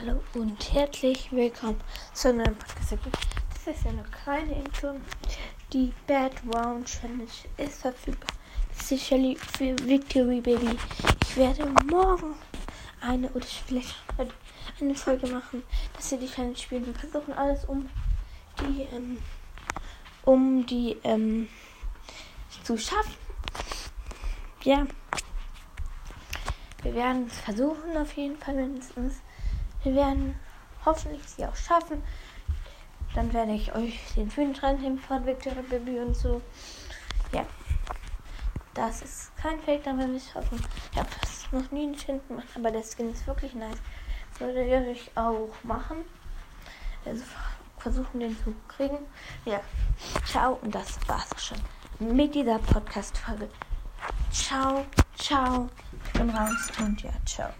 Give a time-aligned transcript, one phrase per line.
[0.00, 1.80] Hallo und herzlich willkommen
[2.12, 2.92] zu einer Podcast.
[2.92, 4.94] Das ist ja eine kleine Info.
[5.72, 8.28] Die Bad Round Challenge ist verfügbar.
[8.72, 10.76] Sicherlich für Victory Baby.
[11.24, 12.36] Ich werde morgen
[13.00, 14.32] eine oder vielleicht heute
[14.80, 15.64] eine Folge machen,
[15.94, 16.86] dass wir die Challenge spielen.
[16.86, 17.88] Wir versuchen alles um
[18.60, 19.18] die, ähm,
[20.24, 21.48] um die, ähm,
[22.62, 23.14] zu schaffen.
[24.62, 24.86] Ja.
[26.82, 29.22] Wir werden es versuchen auf jeden Fall mindestens.
[29.82, 30.38] Wir werden
[30.84, 32.02] hoffentlich sie auch schaffen.
[33.14, 36.42] Dann werde ich euch den Film reinnehmen von Victoria Baby und so.
[37.32, 37.46] Ja.
[38.74, 40.62] Das ist kein Fake, dann werde ich hoffen.
[40.92, 43.78] Ich habe fast noch nie einen Schild gemacht, aber der Skin ist wirklich nice.
[44.38, 46.04] Würde ich auch machen.
[47.04, 47.24] Also
[47.78, 48.98] versuchen den zu kriegen.
[49.44, 49.60] Ja.
[50.24, 51.58] Ciao und das war's schon
[51.98, 53.48] mit dieser Podcast-Folge.
[54.30, 54.84] Ciao,
[55.16, 55.68] ciao.
[56.04, 57.50] Ich bin raus und ja, ciao.